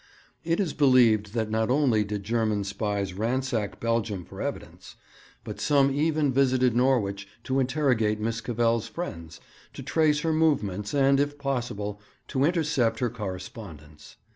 [0.43, 4.95] It is believed that not only did German spies ransack Belgium for evidence,
[5.43, 9.39] but some even visited Norwich to interrogate Miss Cavell's friends,
[9.73, 14.15] to trace her movements, and, if possible, to intercept her correspondence.